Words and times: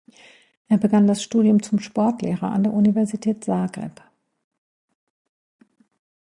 Er 0.67 0.79
begann 0.79 1.05
das 1.05 1.21
Studium 1.21 1.61
zum 1.61 1.77
Sportlehrer 1.77 2.49
an 2.49 2.63
der 2.63 2.73
Universität 2.73 3.43
Zagreb. 3.43 4.01